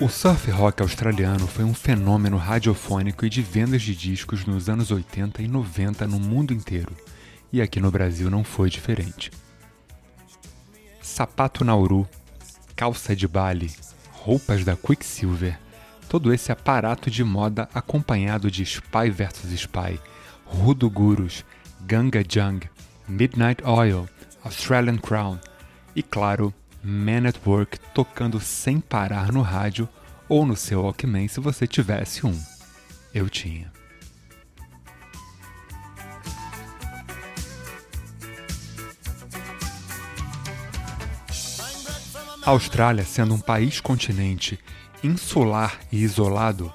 [0.00, 4.92] O surf rock australiano foi um fenômeno radiofônico e de vendas de discos nos anos
[4.92, 6.96] 80 e 90 no mundo inteiro,
[7.52, 9.32] e aqui no Brasil não foi diferente.
[11.02, 12.08] Sapato Nauru,
[12.76, 13.74] calça de Bali,
[14.12, 15.58] roupas da Quicksilver,
[16.08, 20.00] todo esse aparato de moda acompanhado de Spy vs Spy,
[20.44, 21.44] Rudo Gurus,
[21.82, 22.60] Ganga Jung,
[23.06, 24.08] Midnight Oil,
[24.42, 25.38] Australian Crown
[25.94, 26.52] e, claro,
[26.82, 29.88] Man at Work tocando sem parar no rádio
[30.28, 32.40] ou no seu Walkman se você tivesse um.
[33.12, 33.70] Eu tinha.
[42.44, 44.58] A Austrália, sendo um país continente
[45.02, 46.72] insular e isolado,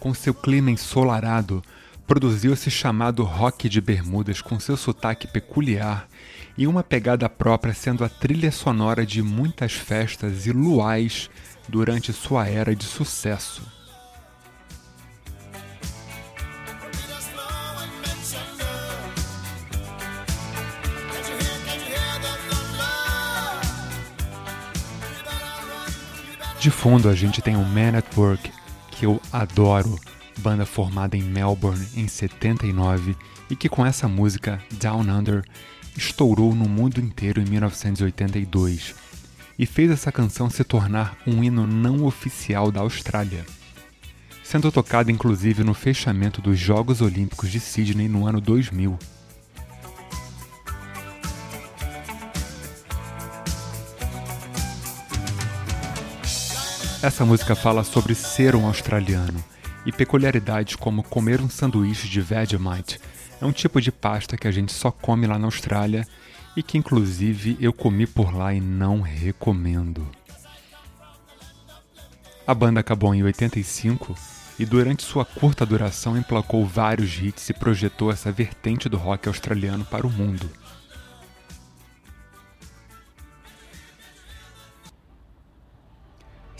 [0.00, 1.62] com seu clima ensolarado,
[2.06, 6.08] produziu esse chamado rock de Bermudas com seu sotaque peculiar
[6.56, 11.28] e uma pegada própria, sendo a trilha sonora de muitas festas e luais
[11.68, 13.75] durante sua era de sucesso.
[26.66, 28.50] De fundo a gente tem o Man at Work,
[28.90, 29.96] que eu adoro,
[30.38, 33.14] banda formada em Melbourne em 79
[33.48, 35.44] e que com essa música Down Under
[35.96, 38.96] estourou no mundo inteiro em 1982
[39.56, 43.46] e fez essa canção se tornar um hino não oficial da Austrália,
[44.42, 48.98] sendo tocada inclusive no fechamento dos Jogos Olímpicos de Sydney no ano 2000.
[57.02, 59.44] Essa música fala sobre ser um australiano
[59.84, 62.98] e peculiaridades como comer um sanduíche de Vegemite
[63.40, 66.06] é um tipo de pasta que a gente só come lá na Austrália
[66.56, 70.08] e que inclusive eu comi por lá e não recomendo.
[72.46, 74.16] A banda acabou em 85
[74.58, 79.84] e durante sua curta duração emplacou vários hits e projetou essa vertente do rock australiano
[79.84, 80.48] para o mundo.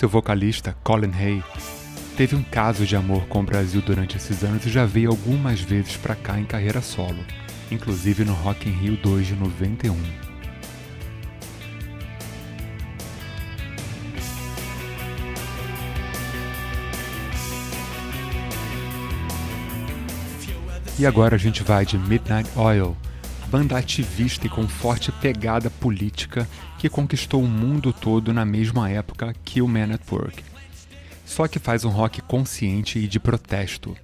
[0.00, 1.44] Seu vocalista, Colin Hay,
[2.16, 5.60] teve um caso de amor com o Brasil durante esses anos e já veio algumas
[5.60, 7.22] vezes para cá em carreira solo,
[7.70, 9.94] inclusive no Rock in Rio 2 de 91.
[20.98, 22.96] E agora a gente vai de Midnight Oil,
[23.50, 29.34] banda ativista e com forte pegada política que conquistou o mundo todo na mesma época
[29.44, 30.50] que o Man at Work
[31.30, 33.96] só que faz um rock consciente e de protesto.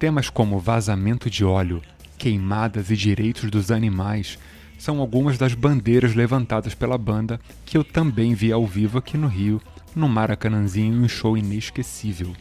[0.00, 1.80] Temas como vazamento de óleo,
[2.18, 4.36] queimadas e direitos dos animais
[4.76, 9.28] são algumas das bandeiras levantadas pela banda que eu também vi ao vivo aqui no
[9.28, 9.62] Rio,
[9.94, 12.34] no Maracanãzinho um show inesquecível.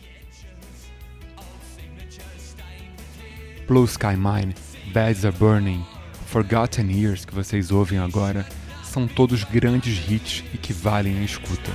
[3.67, 4.56] Blue Sky Mine,
[4.91, 5.85] Beds Are Burning,
[6.35, 8.46] Forgotten Years que vocês ouvem agora
[8.84, 11.72] são todos grandes hits e que valem a escuta.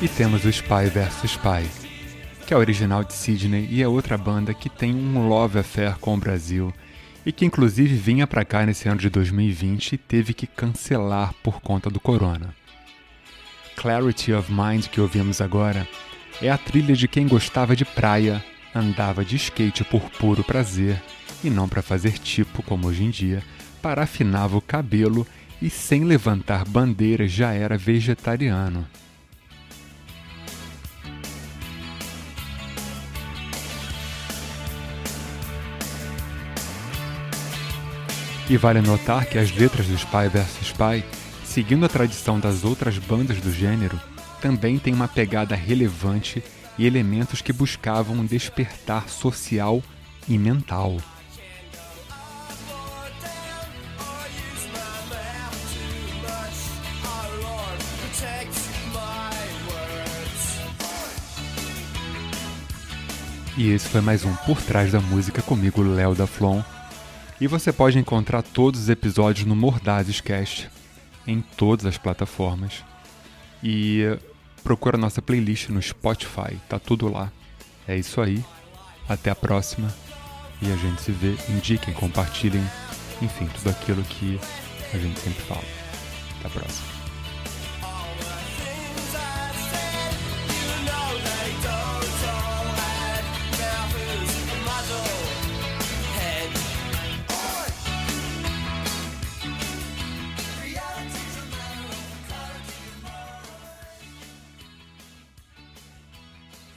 [0.00, 1.68] E temos o Spy vs Spy,
[2.46, 6.14] que é original de Sydney e é outra banda que tem um love affair com
[6.14, 6.72] o Brasil
[7.26, 11.60] e que inclusive vinha para cá nesse ano de 2020 e teve que cancelar por
[11.60, 12.54] conta do corona.
[13.76, 15.88] Clarity of Mind que ouvimos agora
[16.40, 21.00] é a trilha de quem gostava de praia, andava de skate por puro prazer
[21.42, 23.42] e não para fazer tipo como hoje em dia,
[23.80, 25.26] parafinava o cabelo
[25.60, 28.86] e sem levantar bandeiras já era vegetariano.
[38.48, 41.04] E vale notar que as letras do Spy vs Spy,
[41.44, 43.98] seguindo a tradição das outras bandas do gênero,
[44.40, 46.44] também têm uma pegada relevante
[46.78, 49.82] e elementos que buscavam um despertar social
[50.28, 50.98] e mental.
[63.56, 66.60] E esse foi mais um Por Trás da Música comigo, Léo da Flon.
[67.40, 70.70] E você pode encontrar todos os episódios no Mordazes Cast,
[71.26, 72.84] em todas as plataformas.
[73.62, 74.02] E
[74.62, 77.32] procura nossa playlist no Spotify, tá tudo lá.
[77.86, 78.42] É isso aí.
[79.08, 79.92] Até a próxima
[80.62, 81.36] e a gente se vê.
[81.48, 82.64] Indiquem, compartilhem,
[83.20, 84.40] enfim, tudo aquilo que
[84.92, 85.83] a gente sempre fala.